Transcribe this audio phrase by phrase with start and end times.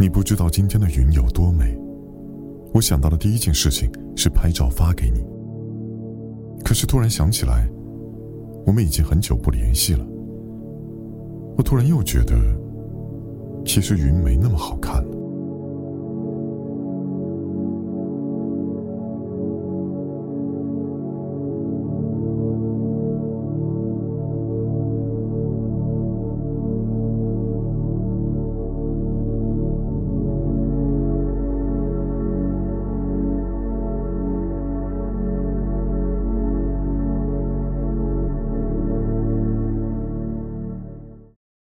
[0.00, 1.78] 你不知道今天的云有多美。
[2.72, 3.86] 我想到的第一件事情
[4.16, 5.22] 是拍照发给你。
[6.64, 7.68] 可是突然想起来，
[8.64, 10.02] 我们已经很久不联系了。
[11.54, 12.34] 我突然又觉得，
[13.66, 15.19] 其实云没那么好看了。